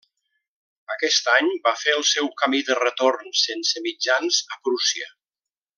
[0.93, 5.13] Aquest any, va fer el seu camí de retorn, sense mitjans, a Prússia.